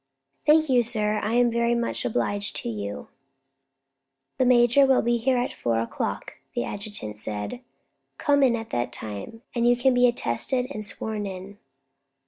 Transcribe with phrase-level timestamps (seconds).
[0.47, 3.09] "Thank you, sir, I am very much obliged to you."
[4.39, 7.61] "The major will be here at four o'clock," the adjutant said;
[8.17, 11.59] "come in at that time, and you can be attested and sworn in."